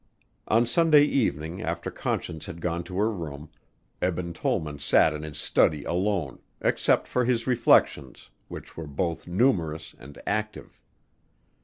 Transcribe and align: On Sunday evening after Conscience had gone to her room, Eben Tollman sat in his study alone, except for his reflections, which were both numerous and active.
On 0.47 0.65
Sunday 0.65 1.03
evening 1.03 1.61
after 1.61 1.91
Conscience 1.91 2.47
had 2.47 2.59
gone 2.59 2.83
to 2.85 2.97
her 2.97 3.11
room, 3.11 3.51
Eben 4.01 4.33
Tollman 4.33 4.79
sat 4.79 5.13
in 5.13 5.21
his 5.21 5.37
study 5.37 5.83
alone, 5.83 6.39
except 6.59 7.07
for 7.07 7.23
his 7.23 7.45
reflections, 7.45 8.31
which 8.47 8.75
were 8.75 8.87
both 8.87 9.27
numerous 9.27 9.93
and 9.99 10.19
active. 10.25 10.81